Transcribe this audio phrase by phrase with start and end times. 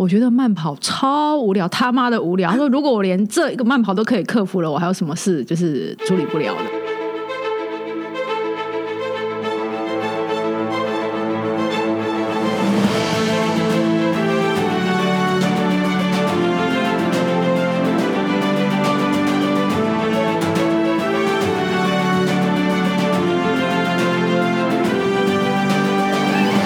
[0.00, 2.50] 我觉得慢跑超无聊，他妈的无聊。
[2.50, 6.60] 他说， 如果我连这一个慢跑都可以克服了，我还有什么事就是处理不了的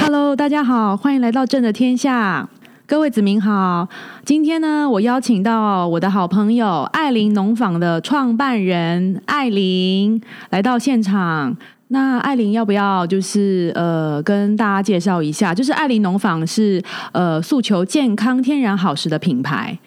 [0.05, 2.48] ？Hello，大家好，欢迎来到朕的天下。
[2.87, 3.89] 各位子民好，
[4.27, 10.20] 今天呢，我邀请到我的好朋友艾琳农坊的创办人艾琳
[10.51, 11.56] 来到现场。
[11.89, 15.55] 那艾琳要不要就是呃跟大家介绍一下？
[15.55, 19.78] 就是艾琳农坊是呃诉求健康天然好食的品牌。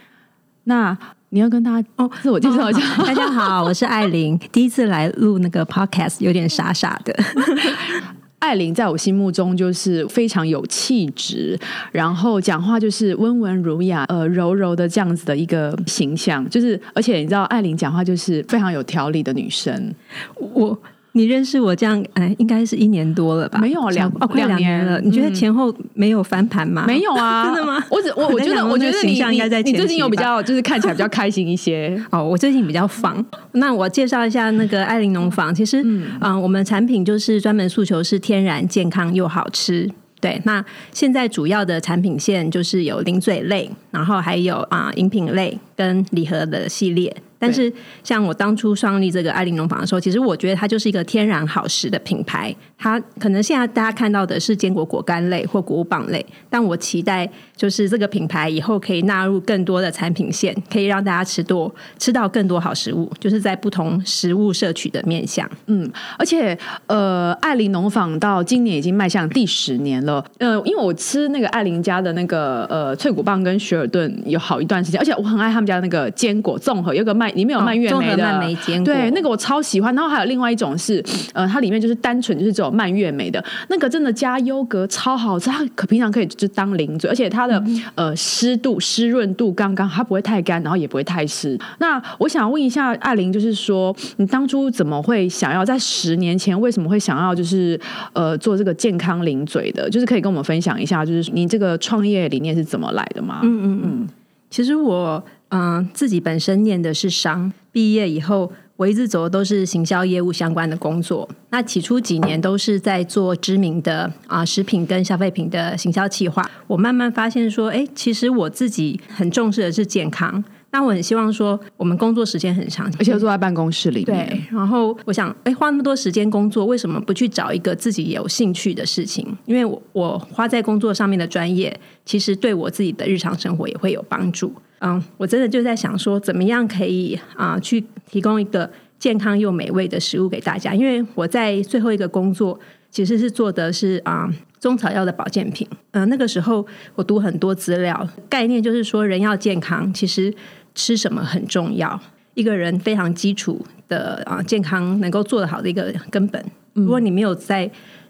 [0.64, 0.98] 那
[1.30, 2.82] 你要跟大家哦自我介绍一下。
[3.05, 7.16] 大家好，我是艾琳，第一次来录那个 podcast，有点傻傻的。
[8.40, 11.59] 艾琳在我心目中就是非常有气质，
[11.91, 19.93] 然后讲话就是温文儒雅、呃柔柔的这样子的一个形象，就是而且你知道，艾琳讲话就是非常有条理的女生。
[20.38, 20.80] 我
[21.13, 23.58] 你认识我这样，哎，应该是一年多了吧？
[23.60, 25.02] 没有两哦，快两年了。
[25.02, 26.84] 你觉得前后没有翻盘吗？
[26.86, 27.84] 没有啊， 真的吗？
[27.90, 32.24] 我只我我觉得我觉得你应该在你最近有比较就是看起来比较开心一些 哦。
[32.24, 33.26] 我最近比较放。
[33.54, 35.82] 那我介绍一下那个艾琳农坊，其实
[36.22, 39.90] 嗯，我们产品就是专门诉求是天然、健康又好吃。
[40.20, 47.15] 对，那现在主要的产品线就是有零嘴类，然后还有啊饮品类跟礼盒的系列。
[47.40, 47.71] 但是，
[48.03, 52.55] 像我当初创立这个爱琳农坊的时候，其实我觉得它就是一个天然好食的品牌。
[52.79, 65.47] 它可能现在大家看到的是坚果果干类或谷物棒类，但我期待就是这个品牌以后可以纳入更多的产品线，可以让大家吃多吃到更多好食物，就是在不同食物摄取的面向。
[65.68, 65.88] 嗯，
[66.18, 66.57] 而且
[66.88, 70.25] 呃，爱琳农坊到今年已经迈向第十年了。
[70.40, 79.94] 呃，因为我吃那个爱琳家的那个呃脆骨棒跟雪尔顿有好一段时间，而且我很爱他们家那个坚果综合，有个麦里面有蔓越莓的蔓莓坚果，对，那个我超喜欢。
[79.96, 81.03] 然后还有另外一种是
[81.34, 82.68] 呃，它里面就是单纯就是这种。
[82.78, 87.64] 蔓越莓的那个真的加优格超好吃，它可平常可以就当零嘴，而且它的
[87.96, 91.58] 呃湿度湿润度刚刚，它不会太干，然后也不会太湿。
[91.80, 97.80] 那我想问一下艾琳，就是说你当初怎么会想要在十年前为什么会想要就是
[98.14, 99.90] 呃做这个健康零嘴的？
[99.90, 103.40] 就是可以跟我们分享一下，就是你这个创业理念是怎么来的吗？
[103.44, 104.08] 嗯嗯嗯，
[104.50, 108.52] 其实我嗯自己本身念的是商，毕业以后。
[108.78, 111.28] 我一直走的都是行销业务相关的工作。
[111.50, 116.48] 那起初几年都是在做知名的啊食品跟消费品的行销企划。
[116.68, 120.44] 我慢慢发现说，哎，其实我自己很重视的是健康。
[120.78, 124.28] 那我很希望说，我们工作时间很长，而且坐在办公室里面。
[124.30, 124.44] 对。
[124.52, 129.26] 然后我想，哎，花那么多时间工作，为什么不去找一个自己有兴趣的事情？
[129.46, 134.54] 因为我我花在工作上面的专业，其实对我自己的日常生活也会有帮助。
[134.82, 140.76] 嗯，我真的就在想说，怎么样可以啊，去提供一个健康又美味的食物给大家？
[140.76, 142.60] 因为我在最后一个工作
[142.92, 145.68] 其实是做的是啊中草药的保健品。
[145.92, 150.32] 嗯，那个时候我读很多资料，概念就是说，人要健康，其实
[150.78, 152.00] 吃什么很重要。
[152.36, 157.70] 一个人非常基础的啊健康能够做得好的一个根本，如果你没有在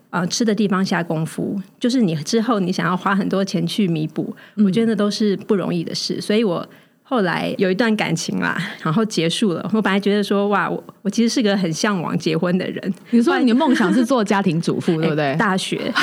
[0.09, 6.19] 啊，吃的地方下功夫，就是你之后你想要花很多钱去弥补，我觉得那都是不容易的事。
[6.19, 6.67] 所以我
[7.09, 9.69] 后来有一段感情啦，然后结束了。
[9.73, 12.93] 我本来觉得说，哇，我我其实是个很向往结婚的人。
[13.11, 15.33] 你说你的梦想是做家庭主妇，对不对？
[15.37, 15.79] 大学。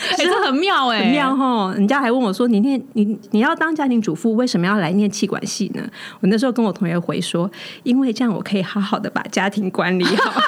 [0.16, 1.72] 其实很妙哎，很妙哈！
[1.74, 5.82] 人家还问我说：“你念你你要当家庭主妇，为什么要来念气管系呢？”
[6.20, 7.48] 我那时候跟我同学回说
[7.84, 10.40] ：“因为这样我可以好好的把家庭管理好。”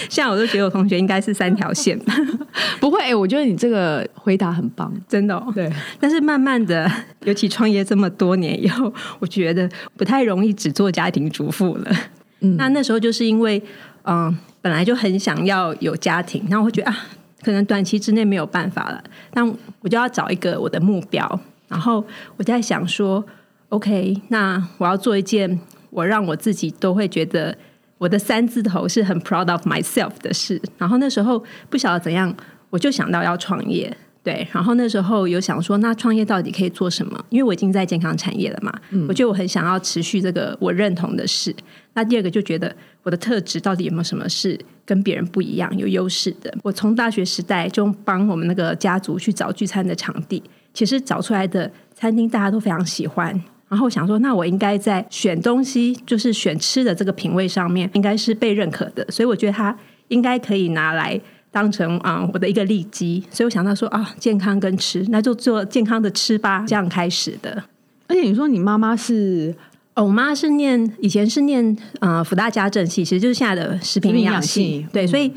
[0.08, 1.98] 现在我都觉得我同学应该是三条线。
[2.80, 5.42] 不会哎，我觉得你这个回答很棒，真的。
[5.54, 6.90] 对，但是慢慢的，
[7.24, 11.90] 尤其创业这么多年以后，我觉得不太容易只做家庭主妇了。
[12.40, 13.62] 嗯，那那时候就是因为
[14.04, 16.96] 嗯，本来就很想要有家庭，然后我觉得啊。
[17.42, 19.02] 可能短期之内没有办法了，
[19.32, 19.48] 但
[19.80, 21.40] 我就要找一个我的目标。
[21.68, 22.04] 然后
[22.36, 23.24] 我在想说
[23.70, 25.58] ，OK，那我要做一件
[25.88, 27.56] 我让我自己都会觉得
[28.00, 30.58] 我的三字头是很 proud of myself 的事。
[30.78, 32.34] 然后那时候不晓得怎样，
[32.70, 33.94] 我就想到要创业。
[34.22, 37.22] 对，然后那时候有想说，那创业到底可以做什么？
[37.28, 38.72] 因为我已经在健康产业了嘛，
[39.06, 41.54] 我觉得我很想要持续这个我认同的事。
[41.94, 46.54] 那第二个就觉得我的特质到底有没有什么是跟别人不一样、有优势的？
[46.62, 50.42] 我从大学时代就帮我们那个家族去找聚餐的场地，
[50.74, 53.42] 其实找出来的餐厅大家都非常喜欢。
[53.70, 59.06] 然后想说，那我应该在选东西，就是选吃的这个品味上面，应该是被认可的。
[59.08, 59.74] 所以我觉得它
[60.08, 61.18] 应该可以拿来。
[61.52, 67.60] 当成啊、我的一个利基，所以我想到说啊，健康跟吃，那就做健康的吃吧，这样开始的。
[68.06, 69.52] 而且你说你妈妈是
[69.94, 74.48] 哦，我妈是念以前是念呃福大家政系，其实就是现在的食品营养系。
[74.48, 75.32] 食品营养系对，所以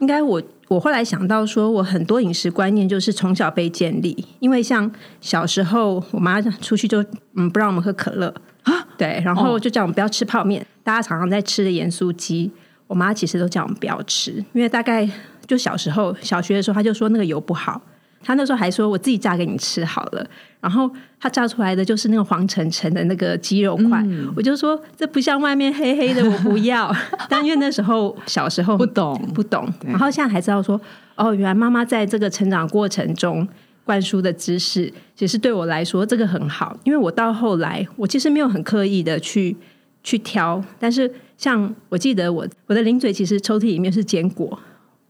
[0.00, 0.42] 应该我
[0.74, 4.90] 我后来想到说，我很多饮食观念就是从小被建立，因为像
[5.20, 7.02] 小时候我妈出去就
[7.36, 8.34] 嗯不让我们喝可乐
[8.64, 12.50] 啊，对，然后就叫我们不要吃泡面，大家常常在吃的盐酥鸡，
[12.88, 15.08] 我妈其实都叫我们不要吃，因为大概
[15.46, 17.80] 就小时候小学的时候，她就说那个油不好。
[18.24, 20.26] 她那时候还说：“我自己炸给你吃好了。”
[20.60, 20.90] 然后
[21.20, 24.02] 他炸出来的就是那个黄澄澄的那个鸡肉块，
[24.34, 26.90] 我就说这不像外面黑黑的，我不要。
[27.28, 30.80] 但因为那时候小时候不懂不懂，然后现在才知道说，
[31.16, 33.46] 哦，原来妈妈在这个成长过程中
[33.84, 39.54] 灌输的知识，其实对我来说这个很好，因为我到后来我其实没有很刻意的去
[40.02, 44.58] 去挑，但是像我记得我我的零嘴其实抽屉里面是坚果。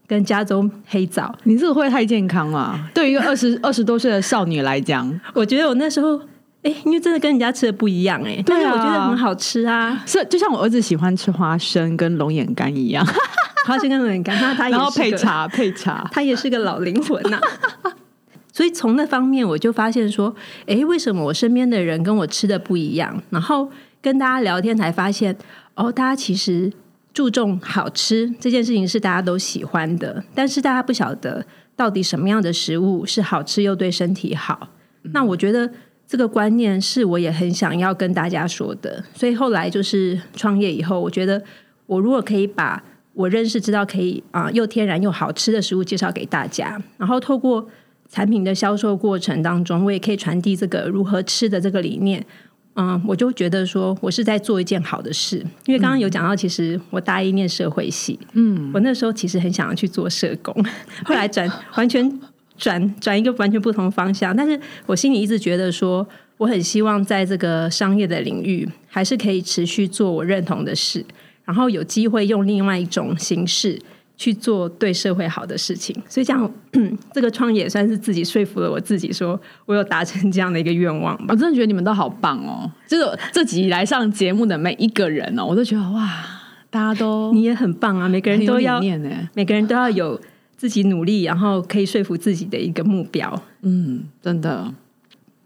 [0.07, 2.79] 跟加州黑枣，你这个会太健康了。
[2.93, 6.17] 对于一个二十 二十多岁的少女来讲， 我觉得我那时候，
[6.63, 13.05] 哎、因为真的跟人家吃的不一样、哎，但是对啊我觉得很好吃啊，是就像我儿子喜欢吃花生跟龙眼干一样，
[13.65, 16.07] 花生跟龙眼干，他他也然后，配茶配茶。
[16.11, 17.39] 他也是个老灵魂呐、
[18.53, 20.33] 所以从那方面，我就发现说，
[20.65, 23.21] 哎，为什么我身边的人跟我吃的不一样？
[23.31, 23.69] 然后
[24.01, 25.35] 跟大家聊天才发现，
[25.75, 26.71] 哦，大家其实
[27.15, 34.67] 注重好吃这件事情是大家都喜欢的，但是大家不晓得到底什么样的食物是好吃又对身体好。
[35.13, 35.71] 那我觉得
[36.05, 41.41] 这个观念是我也很想要跟大家说的，所以后来就是创业以后，我觉得
[41.85, 42.83] 我如果可以把
[43.13, 47.65] 我认识知道可以啊、又天然又好吃的食物介绍给大家，然后透过
[48.09, 52.25] 产品的销售过程当中，我也可以传递这个如何吃的这个理念。
[52.75, 60.53] 嗯，我就觉得说我是在做一件好的事，因为刚刚有讲到，其实我大一念社会系，嗯，我那时候其实很想要去做社工，
[61.05, 62.19] 后来转 完全
[62.57, 66.05] 转转一个完全不同的方向，但是我心里一直觉得说，
[66.37, 71.05] 我很希望在这个商业的领域，还是可以持续做我认同的事，
[71.45, 73.81] 然后有机会用另外一种形式
[74.17, 75.95] 去做对社会好的事情。
[76.07, 76.51] 所以这样，
[77.13, 81.25] 这个创业也算是自己说服了我自己，说我有达成这样的一个愿望吧。
[81.29, 82.69] 我真的觉得你们都好棒哦！
[82.87, 86.09] 就是这集来上节目的每一个人哦，我都觉得哇，
[86.69, 89.09] 大家都你也很棒啊，每个人都要，念呢。
[89.33, 90.19] 每个人都要有
[90.57, 93.41] 自己努力，然后可以说服自己的一个目标。
[93.61, 94.73] 嗯，真的，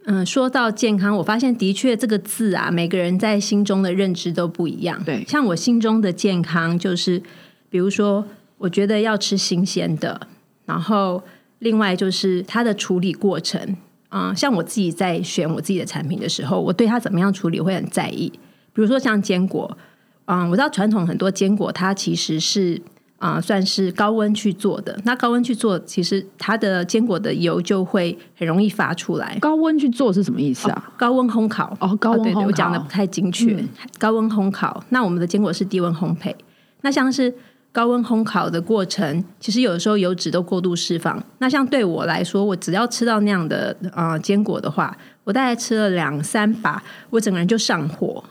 [0.06, 5.02] 嗯，说到健康，我发现的确这个字啊，每个人在心中的认知都不一样。
[5.04, 7.22] 对像我心中的健康，就是
[7.70, 8.26] 比如说，
[8.60, 10.28] 我觉得要吃新鲜的，
[10.66, 11.24] 然后
[11.58, 13.76] 另外就是它的处理过程。
[14.12, 18.30] 嗯，像我自己在选我自己的产品的时候，我对它怎么样处理会很在意。
[18.74, 19.76] 比如说像坚果，
[20.26, 22.80] 嗯，我知道传统很多坚果它其实是
[23.18, 24.98] 啊、算是高温去做的。
[25.04, 29.38] 那高温去做，其实它的坚果的油就会很容易发出来。
[29.42, 30.94] 高温去做是什么意思啊？
[30.98, 33.54] 高温烘烤哦高温对对烘烤我讲的不太精确。
[33.56, 33.68] 嗯
[33.98, 36.34] 高温烘烤，那我们的坚果是低温烘焙。
[36.82, 37.32] 那像是
[37.72, 41.22] 高温烘烤的过程，其实有的时候油脂都过度释放。
[41.38, 46.82] 那像对我来说，我只要吃到那样的呃坚果的话，我大概吃了两三把，
[47.12, 48.24] 我整个人就上火。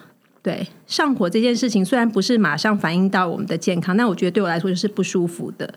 [0.43, 5.73] 对，上火这件事情虽然不是马上反映到我们的健康，但我觉得对我来说就是不舒服的。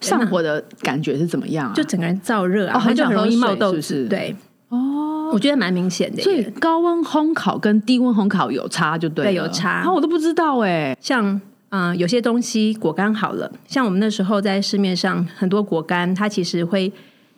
[0.00, 1.72] 上火的感觉是怎么样啊？
[1.74, 3.80] 就整个人燥热啊，哦很想就很容易冒痘子。
[3.80, 4.36] 是不是对，
[4.68, 6.22] 哦，我觉得蛮明显的。
[6.22, 10.94] 所以高温烘烤跟低温烘烤有差就对了，对有差啊，我都不知道哎。
[11.00, 16.92] 像嗯、呃有些东西果干好了，像我们那时候在市面上很多果干，它其实会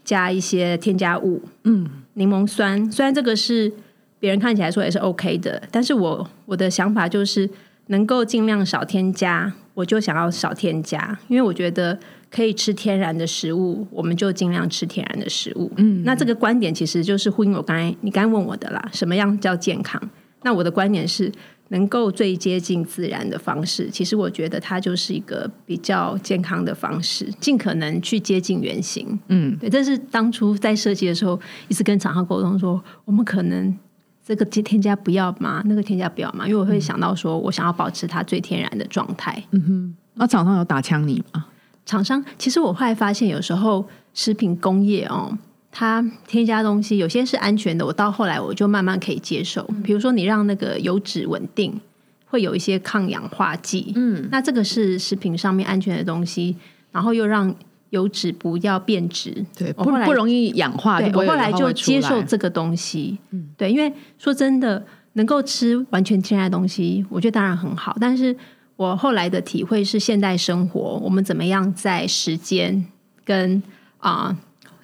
[0.05, 2.91] 加一些添加物，嗯，柠檬酸。
[2.91, 3.73] 虽然这个是
[4.19, 7.49] 别人看起来说也是 OK 的，但是我我的想法就是
[7.89, 11.99] 能够尽量少添加，我就想要少添加，因为我觉得
[12.31, 15.71] 可以吃天然的食物，我们就尽量吃天然的食物。
[15.77, 20.01] 嗯，那这个观点其实就是呼应我刚才你刚才问我的啦，什么样叫健康？
[20.43, 21.33] 那我的观点是，
[21.69, 29.19] 能够最接近自然的方式，其实我觉得它就是一个比较健康的方式，尽可能去接近原型。
[29.29, 33.77] 嗯，对，但是当初在设计的时候，一直跟厂商沟通说，我们可能
[34.25, 39.43] 这个添加不要嘛，那个添加不要嘛，因为我会想到说我想要保持它最天然的状态。
[39.51, 41.47] 嗯哼那厂商有打枪你吗？
[41.87, 45.37] 厂商其实我后来发现，有时候食品工业哦，
[45.71, 49.63] 它添加东西有些是安全的，我到后来我就慢慢可以接受。
[49.85, 51.81] 比如说你让那个油脂稳定，
[52.27, 56.57] 会有一些抗氧化剂，嗯，那这个是食品上面安全的东西，
[56.91, 57.55] 然后又让
[57.91, 64.85] 油脂不要变质，对，不不容易氧化，我后来就接受来这个东西，嗯，对，因为说真的，
[65.15, 67.97] 能够吃完全天然的东西，我觉得当然很好。
[68.01, 68.37] 但是
[68.77, 72.85] 我后来的体会是，现代生活我们怎么样在时间
[73.25, 73.63] 跟
[73.99, 74.37] 啊、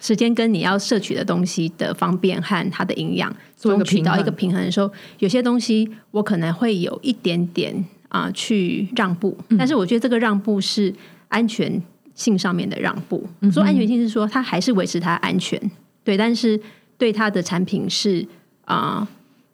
[0.05, 10.93] 时间跟你要摄取的东西的方便和它的营养做一个中取到平衡一个平衡的时候，有些东西我可能会有一点点啊、去让步，嗯但是我觉得这个让步是
[11.29, 11.81] 安全
[12.13, 13.27] 性上面的让步。
[13.39, 15.59] 嗯说安全性是说它还是维持它安全，
[16.03, 16.59] 对，但是
[16.99, 18.23] 对它的产品是
[18.65, 19.07] 啊、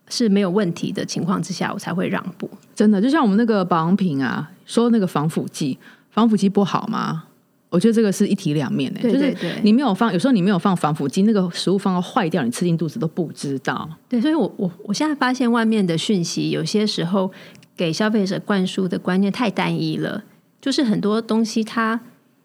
[0.10, 2.50] 是没有问题的情况之下，我才会让步。
[2.76, 5.78] 真的，就像我们那个保养品啊，说那个防腐剂，
[6.10, 7.24] 防腐剂不好吗？
[7.72, 13.90] 我觉得这个是一体两面的、对对对就是你没有放，有时候你没有放防腐剂，那个食物放到坏掉，你吃进肚子都不知道。
[14.10, 17.32] 对，所以我我我现在发现外面的讯息有些时候
[17.78, 20.22] 给消费者灌输的观念太单一了，
[20.60, 22.00] 就是很多东西它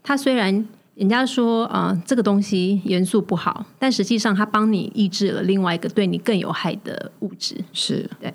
[0.04, 0.64] 它虽然
[0.95, 7.56] 人家说啊、呃这个东西元素不好，但实际上它帮你抑制了另外一个对你更有害的物质。
[7.73, 8.33] 是对，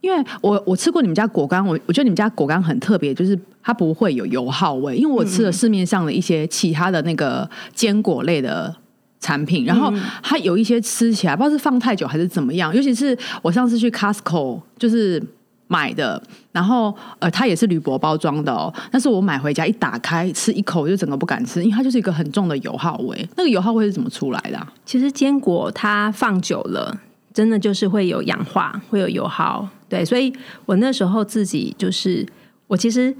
[0.00, 4.96] 因为我我吃过你们家果干，我我觉得你们家果干很特别，就是它不会有油耗味。
[4.96, 8.74] 因为我吃了市面上的一些其他的那个坚果类的
[9.20, 15.20] 产品，然后它有一些吃起来不知道是放太久还是怎么样，尤其是我上次去 Costco 就是
[15.66, 23.28] 买的，然后呃它也是铝箔包装的哦，但是我买回家一打开吃一口我就整个不敢吃，因为它就是一个很重的油耗味。
[23.36, 26.96] 那个油耗味是怎么出来的啊、其实坚果它放久了，
[27.38, 29.68] 真的就是会有氧化，会有油耗。
[29.88, 30.32] 对，所以
[30.66, 32.26] 我那时候自己就是，
[32.66, 33.14] 我其实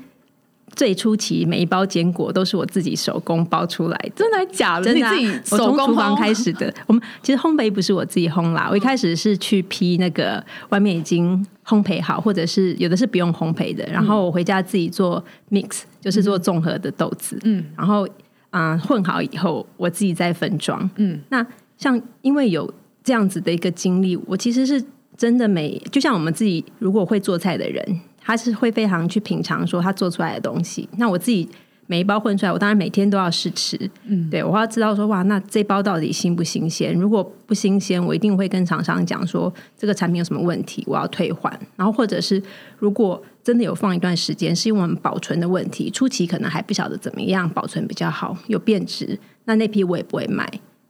[0.74, 4.10] 最初期每一包坚果都是我自己手工包出来的。
[4.16, 4.86] 真的假的？
[4.86, 6.74] 真的啊、你自己手工房开始的。
[6.88, 18.04] 我们其实烘焙不是我自己烘啦，我一开始是去批那个外面已经烘焙好，或者是有的是不用烘焙的，然后我回家自己做 mix，就是做综合的豆子，嗯，然后
[18.50, 21.20] 啊、呃混好以后，我自己再分装，嗯。
[21.28, 21.46] 那
[21.76, 22.68] 像因为有
[23.08, 24.84] 这样子的一个经历，我其实是
[25.16, 30.86] 真的每就像我们自己如果会做菜的人，他是会非常去品尝说他做出来的东西。
[30.98, 31.48] 那我自己
[31.86, 36.94] 每一包混出来，我当然每天都要试吃，嗯，对我要知道说哇，那这包到底新不新鲜？
[36.94, 41.50] 如果不新鲜，我一定会跟厂商讲说这个产品有什么问题，我要退换。
[41.76, 42.42] 然后或者是
[42.78, 50.46] 如果真的有放一段时间，是因为我们保存的问题，初期可能还不晓得怎么样保存比较好，有变质，那那批我也不会卖。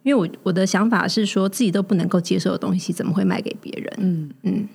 [0.09, 3.93] 因为我我的想法是说，自己都不能够接受的东西，怎么会卖给别人？
[3.99, 4.69] 嗯嗯，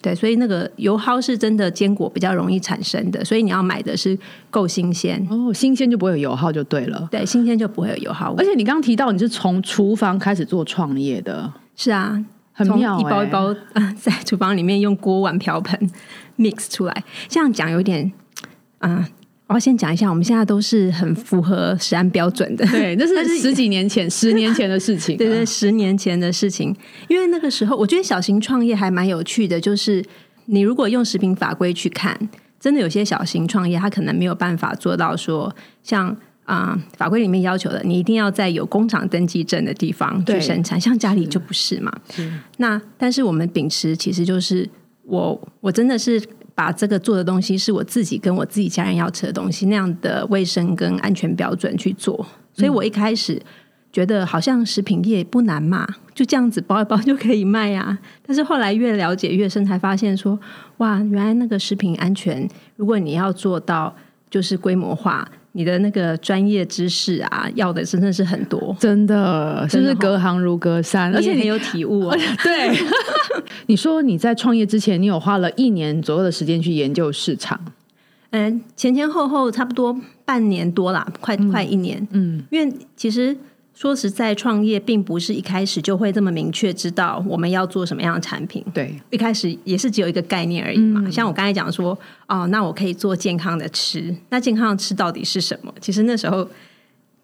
[0.00, 4.18] 对，所以那个油耗是真的坚果比较容易产生的，所以你要买的是
[4.50, 7.06] 够新鲜，哦，新鲜就不会有油耗就对了。
[7.10, 8.34] 对，新鲜就不会有油耗。
[8.38, 12.24] 而且你刚刚提到你是从厨房开始做创业的，是啊，
[12.56, 15.90] 从很妙、欸，一包一包啊， 在厨房里面用锅碗瓢盆
[16.38, 18.10] mix 出来，这样讲有点
[18.78, 19.06] 啊。
[19.48, 25.18] 我要先讲一下，我们现在都是很符合食安标准的，对，那是十几年前、十年前的事情、啊。
[25.18, 26.76] 对对，十年前的事情。
[27.08, 30.04] 因为那个时候，我觉得小型创业还蛮有趣的，就是
[30.44, 32.14] 你如果用食品法规去看，
[32.60, 35.50] 真的有些小型创业，它可能没有办法做到说，
[35.82, 36.08] 像
[36.44, 41.90] 啊、呃法规里面要求的，你一定要在有工厂登记证的地方去生产，像家里就不是嘛。
[42.58, 44.68] 那但是我们秉持其实就是
[45.04, 46.22] 我我真的是。
[46.58, 53.40] 把这个做的东西是我自己跟我自己家人要吃的东西，那样的卫生跟安全标准去做，所以我一开始
[53.92, 57.96] 觉得好像食品业不难嘛，就这样子包一包就可以卖啊。
[58.26, 60.36] 但是后来越了解越深，才发现说，
[60.78, 63.94] 哇，原来那个食品安全，如果你要做到
[64.28, 72.16] 就是规模化，你的那个专业知识啊，要的真的是很多，真的，就真是隔行如隔山，而且你很有体悟啊。
[72.42, 72.76] 对。
[73.66, 77.58] 你说你在创业之前，你有花了一年左右的时间去研究市场，
[78.30, 82.06] 嗯，前前后后差不多半年多啦，快快一年。
[82.12, 83.36] 嗯，因为其实
[83.78, 88.64] 说实在，创业并不是一开始就会这么明确知道我们要做什么样的产品。
[88.74, 91.08] 对，一开始也是只有一个概念而已嘛。
[91.08, 95.72] 像我刚才讲说，哦，那我可以做健康的吃，那健康的吃到底是什么？
[95.80, 96.44] 其实那时候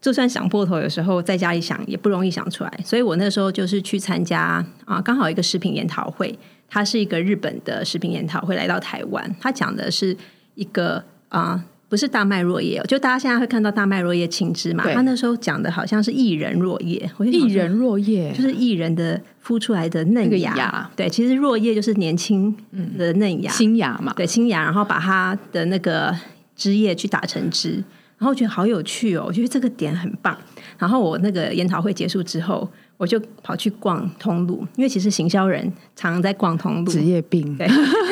[0.01, 2.73] 就算想破头，有时候在家里想也不容易想出来。
[2.85, 10.17] 所以我那时候就是去参加啊，刚好一个食品研讨会，它是一个日本的食品研讨会来到台湾，它讲的是
[10.55, 11.65] 一个啊。
[11.95, 14.83] 不是大麦若叶，就大家现在会看到大麦若叶青汁嘛？
[14.93, 18.33] 他那时候讲的好像是薏仁若叶，薏仁若叶。
[18.33, 20.91] 就是薏仁的孵出来的嫩芽，芽。
[20.97, 22.53] 对，其实若叶就是年轻
[22.99, 26.13] 的嫩芽，新芽嘛，对新芽，然后把它的那个
[26.57, 27.75] 枝叶去打成汁，
[28.19, 30.37] 然后我觉得好有趣哦，我觉得这个点很棒。
[30.77, 35.63] 然后我那个研讨会结束之后，我就跑去逛通路，因为其实行销人
[35.95, 37.69] 常常在逛通路，职业病，对，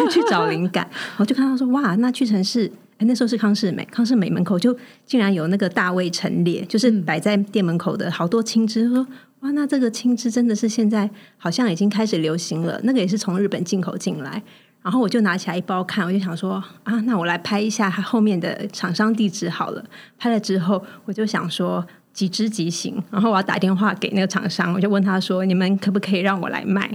[0.08, 2.70] 去找灵感， 我就看到说哇，那屈臣氏。
[3.02, 8.88] 哎，那时候是康世美，康世美门口就竟然有那个大卫陈列，就是摆在店门口的好多青汁。
[8.88, 9.04] 说
[9.40, 12.80] 哇，那这个青汁真的是现在好像已经开始流行了。
[12.84, 14.40] 那个也是从日本进口进来，
[14.82, 19.84] 然后我就拿起来一包看，我就想说啊，那我来拍一下它后面的厂商地址好了。
[20.16, 26.88] 拍了之后，我就想说即知即行，然后我要打电话给那个厂商，我就问他说：“你们可不可以让我来卖？”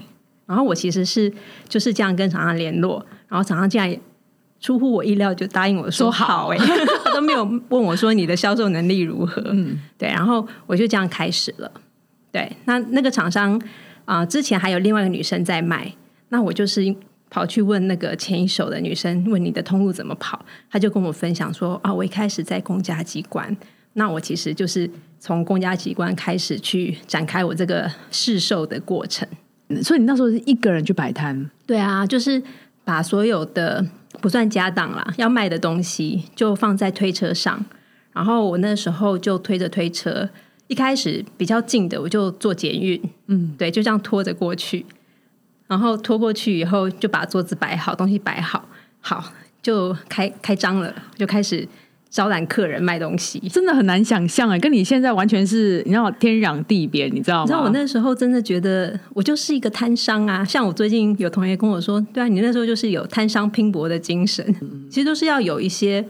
[0.47, 1.29] 然后我其实是
[1.67, 3.93] 就是这样跟厂商联络，然后厂商竟然
[4.59, 6.57] 出乎我意料就答应我说好，哎，
[7.03, 11.71] 他都没有问我说你的销售能力如何，嗯，对，然后我就这样开始了。
[12.31, 13.59] 对，那那个厂商
[14.05, 15.93] 啊，之前还有另外一个女生在卖，
[16.29, 16.93] 那我就是
[17.29, 23.55] 跑去问那个前一手的女生，问你的通路怎么跑，她就跟我分享说啊，我一开始在公家机关，
[23.93, 29.27] 那我其实就是从公家机关开始去展开我这个试售的过程。
[29.83, 31.49] 所以你那时候是一个人去摆摊？
[31.65, 32.41] 对啊，就是
[32.85, 33.85] 把所有的
[34.21, 37.65] 不算家当啦，要卖的东西就放在推车上，
[38.13, 40.29] 然后我那时候就推着推车。
[40.67, 44.85] 一开始比较近的，我就做捷运，嗯，对，就这样拖着过去，
[45.65, 48.67] 然后拖过去以后，就把桌子摆好，东西摆好，
[48.99, 49.31] 好
[49.61, 51.65] 就开开张了，就开始
[52.09, 57.43] 招揽客人卖东西，真的很难想象哎，跟你现在完全是你知道天壤地别，你知道吗？
[57.43, 64.45] 你知道我那时候真的觉得我就是一个摊商啊，像我最近有同学跟我说，对啊，你那时候就是有摊商拼搏的精神，
[64.89, 66.05] 其实都是要有一些。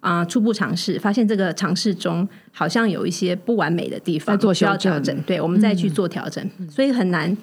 [0.00, 5.16] 啊，初步尝试，发现这个尝试中好像有一些不完美的地方，需要调整。
[5.24, 7.36] 对，我们再去做调整，所以很难。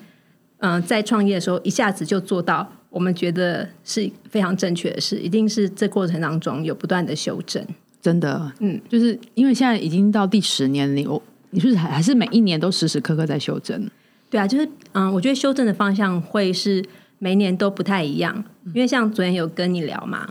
[0.57, 7.65] 嗯，在创业的时候一下子就做到，我们觉得是非常正确的事，一定是这过程当中有不断的修正。
[8.01, 13.89] 真的，嗯，就是因为现在已经到第十年，你我你是不是还还是每一年都时时刻刻在修正？
[14.29, 16.83] 对啊，就是嗯，我觉得修正的方向会是
[17.17, 20.27] 每年都不太一样，因为像昨天有跟你聊嘛。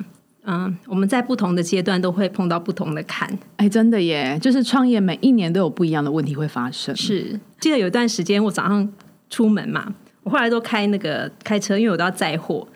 [0.50, 3.28] 嗯，我们在不同的阶段都会碰到不同的坎。
[3.56, 6.96] 哎，真的耶，就是创业每一年都有不一样的问题会发生。
[6.96, 8.90] 是，记得有一段时间我早上
[9.28, 12.66] 出门嘛，我后来都开那个开车，因为我都要载货，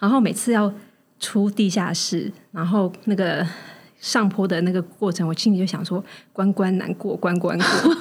[0.00, 0.72] 然后每次要
[1.20, 3.46] 出地下室，然后那个
[4.00, 6.02] 上坡的那个过程，我心里就想说
[6.32, 7.66] 关关难过关关过。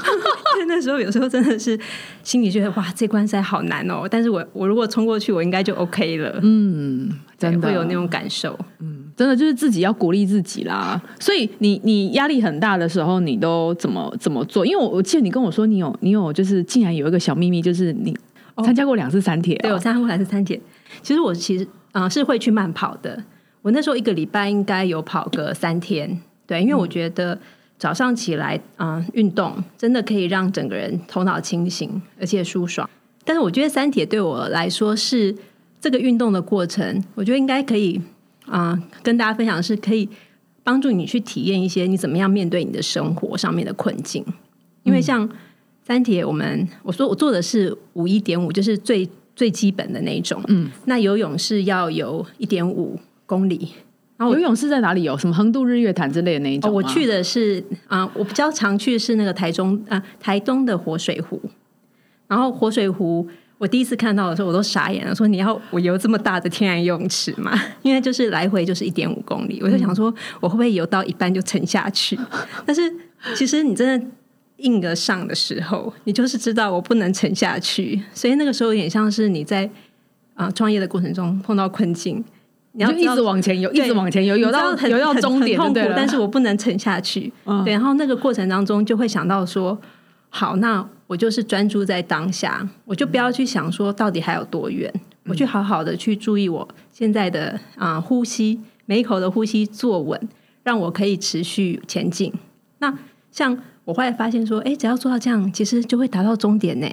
[0.67, 1.79] 那时候有时候真的是
[2.21, 4.07] 心里觉得哇，这关塞好难哦。
[4.09, 6.39] 但是我我如果冲过去，我应该就 OK 了。
[6.41, 8.57] 嗯，真的会有那种感受。
[8.79, 11.01] 嗯，真的就是自己要鼓励自己啦。
[11.19, 14.65] 所以你你压力很大的时候，你都怎么怎么做？
[14.65, 18.15] 因为我我记得你跟我说，你有你有就是竟然有一个小秘密，就是你
[18.63, 19.55] 参加过两次三铁。
[19.57, 20.59] 对我参加过两次三铁。
[21.01, 23.23] 其实我其实啊是会去慢跑的。
[23.61, 26.21] 我那时候一个礼拜应该有跑个三天。
[26.45, 27.39] 对，因为我觉得。
[27.79, 32.89] 早上起来啊，运动真的可以让整个人头脑清醒，而且舒爽。
[33.23, 35.33] 但是我觉得三铁对我来说是
[35.79, 38.01] 这个运动的过程，我觉得应该可以
[38.47, 40.09] 啊，跟大家分享是可以
[40.61, 44.25] 帮助你去体验一些你怎么样面对你的生活上面的困境。
[44.83, 45.29] 因为像
[45.81, 50.43] 三铁，我们我说我做的是五一点五，就是最最基本的那一种。
[50.49, 53.69] 嗯，那游泳是要游一点五公里。
[54.17, 55.17] 然后游泳是在哪里游？
[55.17, 56.73] 什么横渡日月潭之类的那一种？
[56.73, 61.39] 我去的是啊，我比较常去的是那个台中啊，台东的活水湖。
[62.27, 63.25] 然后活水湖，
[63.57, 67.57] 我第一次看到的时候，我都傻眼了，说你要我游这么大的天然游泳池吗？
[67.81, 72.19] 因为就是来回就是一点五公里，我就想说我会不会游到一半就沉下去？
[72.65, 72.93] 但是
[73.35, 74.07] 其实你真的
[74.57, 79.69] 硬得上的时候，你就是知道我不能沉下去，所以那个时候有点像是你在
[80.33, 82.21] 啊创业的过程中碰到困境。
[82.73, 87.31] 你要一直往前游，一直往前游，游到游到终点痛苦，但是我不能沉下去。
[87.65, 89.75] 对，然后那个过程当中就会想到说，
[90.29, 94.93] 好，那我就是专注在当下，我就不要去想说到底还有多远，
[95.25, 100.29] 我去好好的去注意我现在的啊呼吸，每一口的呼吸坐稳，
[100.61, 102.31] 让我可以持续前进。
[102.77, 102.93] 那
[103.31, 106.87] 像我后来发现说，哎，只要做到这样，其实就会达到终点呢。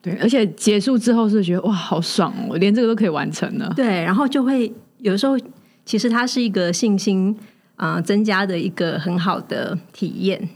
[0.00, 3.70] 对，而且结束之后是觉得哇，好爽哦，我连这个都可以完成了。
[3.76, 4.72] 对，然后就会。
[5.02, 5.36] 有时候，
[5.84, 7.36] 其实它是一个信心
[7.76, 10.48] 啊增加的一个很好的体验，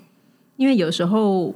[0.57, 1.53] 因为有时候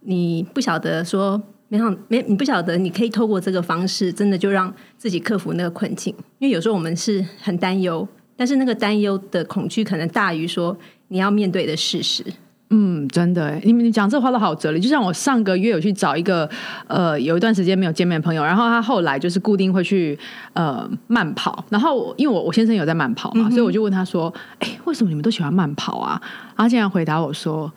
[0.00, 6.12] 你不晓得说，没想没你不晓得，你可以透过这个方式，真的就让自己克服那个困境。
[6.40, 10.76] 因为有时候我们是很担忧，但是那个担忧的恐惧可能大于说
[11.06, 12.24] 你要面对的事实。
[12.70, 14.80] 嗯，真的，你们讲这话都好哲理。
[14.80, 16.48] 就像我上个月有去找一个
[16.86, 20.18] 呃，有一段时间没有见面的朋友，然后他后来就是固定会去
[20.52, 21.64] 呃慢跑。
[21.70, 26.20] 然后因为我我先生有在慢跑嘛，所以我就问他说：“哎，为什么你们都喜欢慢跑啊？”
[26.56, 27.72] 他竟然回答我说：“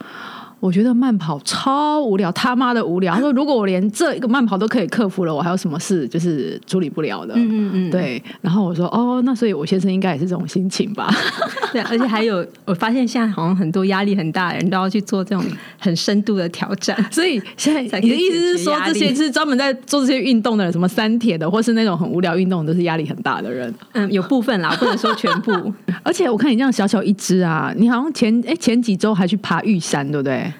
[0.61, 8.21] 我觉得慢跑超无聊，他妈的无聊。”他说：“如果我连这一个慢跑都可以克服了，我还有什么事就是处理不了的？”嗯嗯嗯，对。
[8.41, 11.11] 然后我说：“哦，那所以我先生应该也是这种心情吧。
[11.73, 15.43] ”对，而且还有，我发现现在好像很多压力很大的人都要去做这种
[15.79, 16.95] 很深度的挑战。
[17.09, 23.73] 所以现在你的意思是说，这些是专门在做这些运动的人，什么三铁的，或是那种很无聊运动，都是压力很大的人。
[23.93, 25.51] 嗯，有部分啦，不能说全部。
[26.03, 30.50] 而且我看你这样小小一只啊，你好像前哎前几周还去爬玉山，对不对？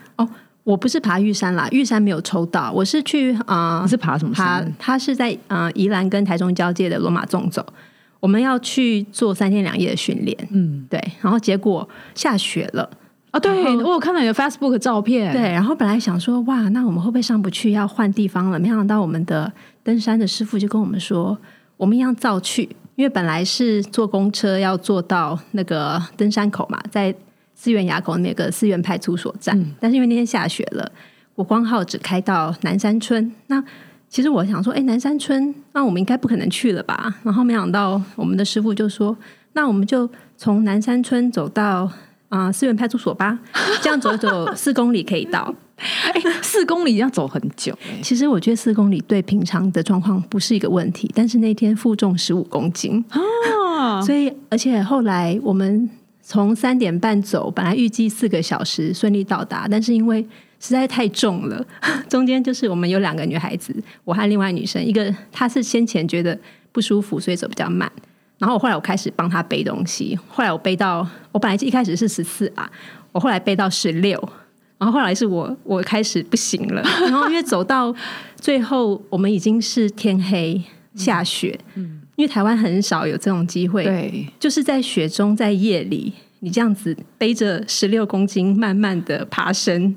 [0.63, 4.73] 哦，我不是爬玉山啦，玉山没有抽到，我是去啊，是爬什么山？
[4.77, 7.65] 它是在啊宜兰跟台中交界的罗马纵走。
[8.19, 12.87] 我们要去做三天两夜的训练，嗯，对，然后结果下雪了
[13.31, 13.39] 啊！
[13.39, 18.59] 对我有看到你的 Facebook 照片，对，然后本来想说哇，那我们会不会上不去，要换地方了？
[18.59, 19.51] 没想到我们的
[19.83, 21.35] 登山的师傅就跟我们说，
[21.77, 27.11] 我们一样照去，因为本来是坐公车要坐到那个登山口嘛，在
[27.61, 30.91] 思源垭口那个思源派出所站，但是因为那天下雪了，
[31.35, 33.63] 我光号只开到南山村，那。
[34.09, 37.15] 其实我想说，哎，南山村，那我们应该不可能去了吧？
[37.23, 39.15] 然后没想到，我们的师傅就说，
[39.53, 41.89] 那我们就从南山村走到
[42.27, 43.39] 啊思源派出所吧，
[43.81, 45.55] 这样走走四公里可以到。
[45.77, 47.73] 哎， 四公里要走很久。
[48.03, 55.89] 其实我觉得四公里对平常的状况不是一个问题，但是那天负重十五公斤啊，所以而且后来我们
[56.31, 60.25] 从三点半走，本来预计四个小时顺利到达，但是因为
[60.61, 61.65] 实在太重了，
[62.07, 66.39] 中间就是我们有两个女孩子，我和另外女生，一个她是先前觉得
[66.71, 67.91] 不舒服，所以走比较慢，
[68.37, 72.71] 然后我后来我开始帮她背东西，后来我背到我本来一开始是十四啊，
[73.11, 74.17] 我后来背到十六，
[74.79, 77.93] 然后后来是我我开始不行了， 然后因为走到
[78.37, 80.63] 最后我们已经是天黑
[80.95, 81.59] 下雪，
[82.21, 89.95] 因为台湾很少有这种机会，对，就是在雪中在夜里，你这样子背着十六公斤慢慢的爬升。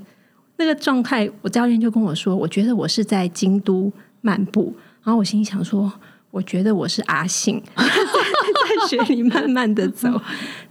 [0.57, 5.93] 那个状态，我教练就跟我说：“我觉得我是在京都漫步。”然后我心里想说
[6.33, 10.09] ：“我觉得我是阿信， 在雪里慢慢的走。”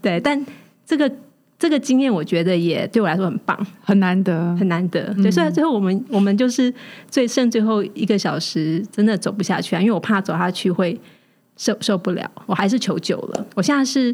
[0.02, 0.44] 对，但
[0.84, 1.12] 这个
[1.60, 5.14] 这个经验，我觉得也对我来说很棒，很难得，很难得。
[5.22, 6.74] 对，虽然最后我们我们就是
[7.12, 11.00] 最剩最后一个小时，真的走不下去啊，因为我怕走下去会
[11.58, 13.46] 受受不了，我还是求救了。
[13.56, 14.14] 我现在是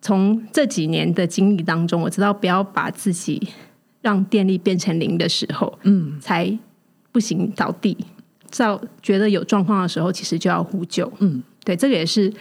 [0.00, 3.48] 从这几年的经历当中，我知道不要把自己。
[4.00, 6.56] 让电力变成零的时候，嗯，才
[7.10, 7.98] 不行倒地。
[8.56, 11.12] 到觉得有状况的时候，其实就要呼救。
[11.18, 12.32] 嗯，对，这个也是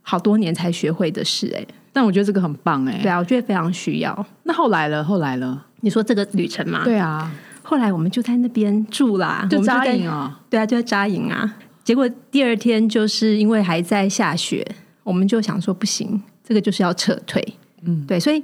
[0.00, 1.52] 好多年才学会的事。
[1.54, 2.82] 哎，但我觉得这个很棒。
[2.86, 4.26] 哎，对啊，我觉得非常需要。
[4.44, 6.80] 那后来了，后来了，你说这个旅程吗？
[6.82, 7.30] 对啊，
[7.62, 10.40] 后来我们就在那边住啦，就扎营啊。
[10.48, 11.56] 对啊，就在扎营啊。
[11.86, 14.66] 结果第二天就是因为还在下雪，
[15.04, 17.40] 我们就想说不行，这个就是要撤退。
[17.82, 18.42] 嗯，对，所以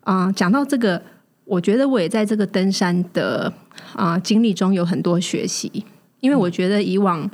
[0.00, 1.00] 啊，讲到这个。
[1.44, 3.52] 我觉得我也在这个登山的
[3.92, 5.84] 啊经历中有很多学习，
[6.20, 7.28] 因为我觉得以往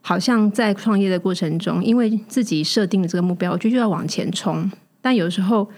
[0.00, 4.68] 好像在创业的过程中，因为自己设定了这个目标，我就就要往前冲，
[5.00, 5.70] 但有时候，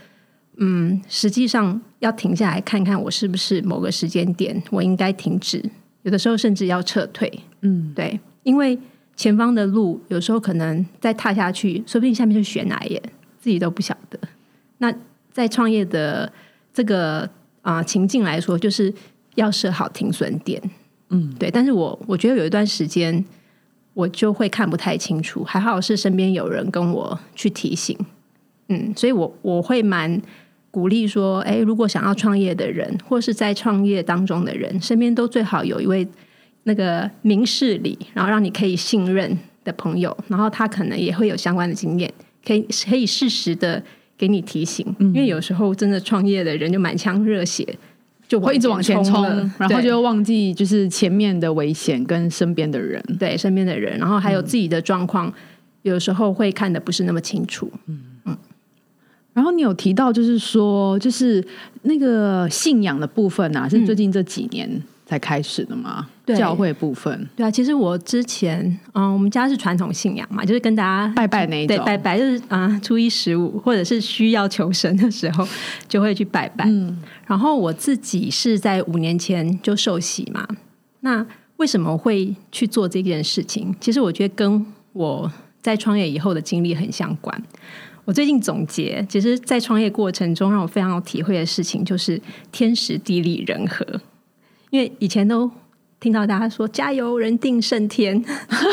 [0.56, 5.62] 嗯，实际上要停下来看看我是不是某个时间点我应该停止，
[6.00, 8.78] 有的时候甚至要撤退，嗯，对，因为
[9.22, 13.02] 前方的路有时候可能再踏下去，说不定下面就悬崖耶，
[13.38, 14.18] 自己都不晓得。
[14.78, 14.92] 那
[15.30, 16.32] 在创业的
[16.74, 17.30] 这个。
[17.62, 18.92] 啊，情境来说，就是
[19.36, 20.60] 要设好停损点，
[21.10, 21.48] 嗯，对。
[21.48, 23.24] 但是我我觉得有一段时间，
[23.94, 27.96] 我就会看不太清楚，还好是身边有人跟我去提醒，
[28.68, 30.20] 嗯，所以我我会蛮
[30.72, 36.08] 鼓励说，哎，如果想要创业的人，或是在创业当中的人，身边都最好有一位
[36.64, 42.12] 那个明事理，然后让你可以信任的朋友，然后他可能也会有相关的经验，
[42.46, 43.82] 可以可以适时的。
[44.18, 47.66] 给你提醒，因为有时候真的创业的人就满腔热血，
[48.28, 49.24] 就会一直往前冲，
[49.58, 55.32] 然后就忘记就是前面的危险跟身边的人，对身边的人，然后还有自己的状况，
[55.82, 57.68] 有时候会看的不是那么清楚。
[57.86, 58.36] 嗯嗯。
[59.32, 61.44] 然后你有提到，就是说，就是
[61.82, 64.80] 那个信仰的部分啊，是最近这几年。
[65.12, 66.08] 才开始的吗？
[66.24, 75.46] 教会部分，对啊，其实我之前，嗯，我们家是传统信仰嘛，就是跟大家拜拜那一种，拜拜就是啊，初一十五或者是需要求神的时候，
[75.86, 76.64] 就会去拜拜。
[76.66, 80.48] 嗯，然后我自己是在五年前就受洗嘛。
[81.00, 81.26] 那
[81.58, 83.74] 为什么会去做这件事情？
[83.78, 87.42] 其实我觉得跟我在创业以后的经历很相关。
[88.04, 92.20] 我最近总结，其实，在创业过程中，让我非常有体会的事情，就是
[92.50, 93.86] 天时地利人和。
[94.72, 95.50] 因为以前都
[96.00, 98.24] 听到大家说加油，人定胜天，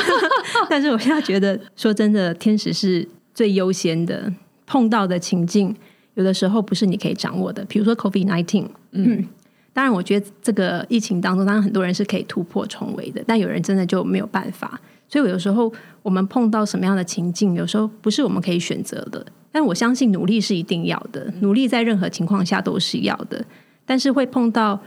[0.70, 4.32] 但是我现在觉得，说真的，天使是最优先的。
[4.66, 5.76] 碰到的情境，
[6.14, 7.66] 有的时候不是你可以掌握的。
[7.66, 9.28] 比如说 COVID nineteen，嗯，
[9.74, 14.80] 当然，我觉得这个疫情当中，当然很多人是可以突破重围的，但有人真的就没有办法。
[15.10, 23.44] 所以，我有时候我们碰到什么样的情境，有时候不是我们可以选择的，但我相信努力是一定要的，努力在任何情况下都是要的。
[23.88, 24.80] 但是会碰到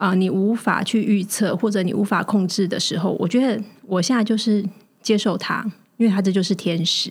[0.00, 4.64] 啊，你无法去预测或者你无法控制的时候，我觉得我现在就是
[5.02, 5.62] 接受它，
[5.98, 7.10] 因为它这就是天时。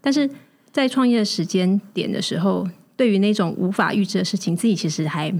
[0.00, 0.30] 但是
[0.70, 2.64] 在创业时间点的时候，
[2.96, 5.34] 对于那种无法预知的事情，自己其实还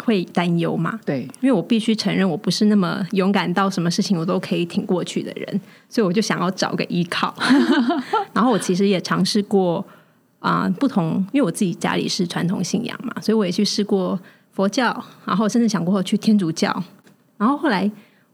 [0.00, 1.00] 会担忧嘛？
[1.06, 7.34] 对，因为我必须承认，我不是那么勇敢到什么事情我都可以挺过去的人，所以我就想要找个依靠。
[8.34, 9.82] 然后我其实也尝试过
[10.40, 14.20] 啊，不同，因为我自己家里是传统信仰嘛，所以我也去试过
[14.54, 16.82] 佛教，然后甚至想过去天主教。
[17.36, 17.90] 然后后来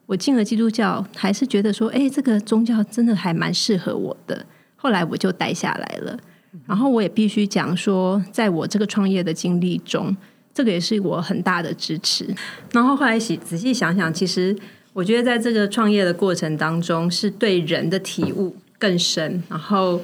[0.06, 4.44] 我进了基督教，还是觉得说，哎，这个宗教真的还蛮适合我的。
[4.76, 6.18] 后来我就待下来了。
[6.66, 10.16] 然后我也必须讲说，在我这个创业的经历中，
[10.52, 12.26] 这个也是我很大的支持。
[12.72, 14.54] 然后后来仔仔细想想，其实
[14.92, 19.42] 我觉得在这个创业的过程当中，是对人的体悟更深。
[19.48, 20.00] 然后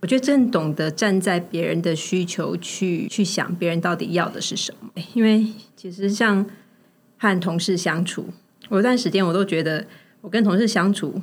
[0.00, 4.90] 我觉得真懂得站在别人的需求去去想，别人到底要的是什么。
[5.14, 6.44] 因为其实像
[7.18, 8.28] 和同事相处，
[8.68, 9.86] 我有段时间我都觉得，
[10.20, 11.20] 我跟同事相处。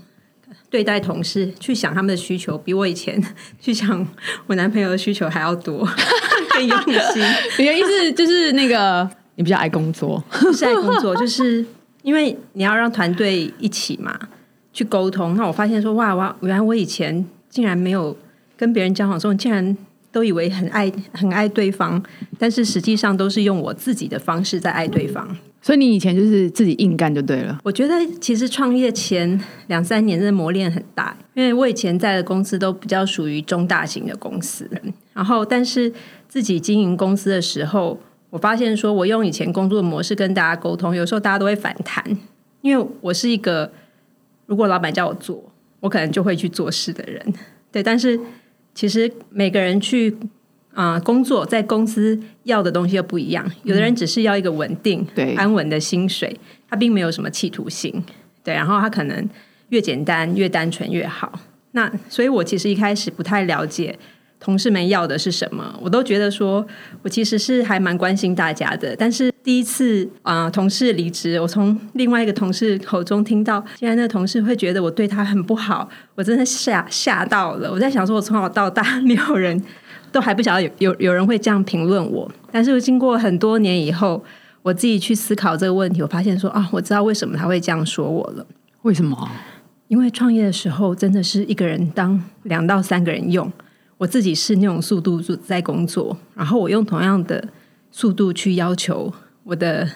[0.69, 3.21] 对待同事，去想他们的需求，比我以前
[3.59, 4.05] 去想
[4.47, 5.87] 我男朋友的需求还要多，
[6.51, 7.23] 更用心。
[7.57, 10.21] 你的意思就是那个你比较爱工作，
[10.53, 11.65] 是爱工作，就是
[12.01, 14.17] 因为你要让团队一起嘛
[14.73, 15.35] 去沟通。
[15.35, 18.17] 那我发现说，哇哇，原来我以前竟然没有
[18.57, 19.77] 跟别人交往中，竟然
[20.11, 22.03] 都以为很爱很爱对方，
[22.37, 25.37] 但是实际上都是用我自己的方式在爱对方。
[25.61, 27.59] 所以你以前就是自己硬干就对了。
[27.63, 34.69] 我觉得其实创业前两三年的磨练很大，因为我以前在的公司都比较属于中大型的公司，
[35.13, 35.91] 然后但是
[36.29, 42.05] 自己经营公司的时候，我发现说我用以前工作的模式跟大家沟通，有时候大家都会反弹，
[42.61, 43.69] 因为我是一个
[44.45, 45.43] 如果老板叫我做，
[45.81, 47.33] 我可能就会去做事的人。
[47.71, 48.17] 对，但是
[48.77, 50.15] 其实每个人去。
[50.77, 53.43] 啊，工作在公司要的东西又不一样。
[53.63, 55.03] 有的人只是要一个稳定、
[55.35, 57.91] 安稳的薪水，他并没有什么企图心。
[58.43, 59.27] 对，然后他可能
[59.69, 61.39] 越简单、越单纯越好。
[61.71, 63.97] 那所以，我其实一开始不太了解
[64.39, 65.77] 同事们要的是什么。
[65.81, 66.65] 我都觉得说，
[67.01, 68.95] 我其实是还蛮关心大家的。
[68.95, 77.71] 但是第一次啊，同事离职，我从另外一个同事口中听到，现在那个同事会觉得我对他很不好，我真的吓吓到了。
[77.71, 79.61] 我在想说，我从小到大 没有人。
[80.09, 84.23] 都还不晓得有有有人会这样评论我，但是经过很多年以后，
[84.61, 88.47] 我自己去思考这个问题，我发现说啊，我知道为什么他会这样说我了。
[88.83, 89.29] 为什么？
[89.89, 93.51] 因为创业的时候真的是一个人当两到三个人用，
[93.97, 97.47] 我自己是那种速度在工作，然后我用同样的
[97.91, 99.11] 速度去要求
[99.43, 99.89] 我的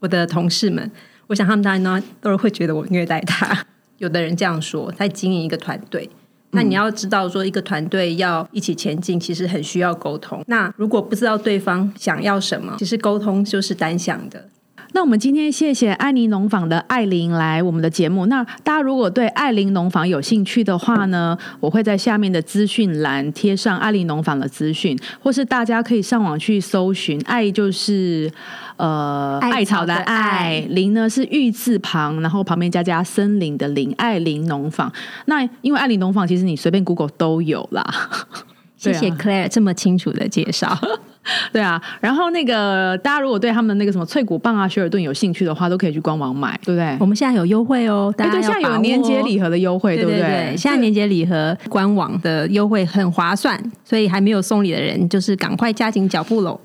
[0.00, 0.90] 我的同事们，
[1.26, 3.66] 我想他们当然呢都是会觉得我虐待他。
[3.98, 6.08] 有的人这样说，在经营一个团队。
[6.54, 10.42] 那你要知道，说一个团队要一起前进，其实很需要沟通。
[10.46, 14.48] 那如果不知道对方想要什么，其实沟通就是单向的。
[14.94, 18.26] 那我们今天谢谢艾妮农坊的艾琳来我们的节目。
[18.26, 27.20] 那大家如果对艾琳农坊有兴趣的话呢，我会在下面的资讯栏贴上艾琳农坊的资讯，或是大家可以上网去搜寻。
[27.24, 28.30] 爱就是
[28.76, 34.92] 呃艾草的艾，林呢是玉字旁，然后旁边加加森林的林，艾琳农坊。
[35.24, 37.84] 那因为艾琳农坊其实你随便 Google 都有啦。
[38.76, 40.76] 谢谢 Claire 这么清楚的介绍。
[41.52, 46.96] 对啊，然后那个大家如果对他们的那个什么脆骨棒啊、雪尔顿有兴趣的话，都可以去官网买，对不对？
[46.98, 50.54] 我们现在有优惠哦，大家现在有年节礼盒的优惠，对不对？
[50.56, 56.58] 现在年节礼盒官网的优惠很划算，所以还没有送礼的人，就是赶快加紧脚步喽。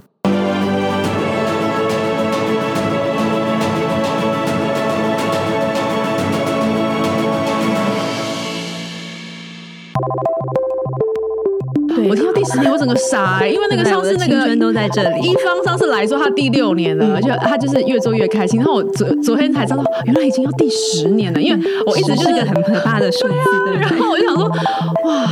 [12.09, 15.27] 我听到第十年，我整个傻，因为那个上次那个都在这里。
[15.27, 18.59] 一方上次来说他第六年了，而且他就是越做越开心。
[18.59, 23.33] 然后我昨昨天才知道，原来已经要第十年了，因为我一直就是个很可怕的数字。
[23.79, 25.27] 然后我就想说，哇，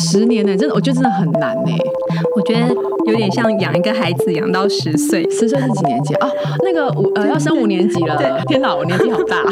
[0.00, 1.72] 十年呢，真的，我觉得真的很难呢。
[2.34, 2.74] 我觉得
[3.06, 6.28] 有点像养一个孩子养到十岁，十岁是几年级啊？
[6.64, 8.16] 那个五呃要升五年级了。
[8.46, 9.42] 天哪，我年纪好大。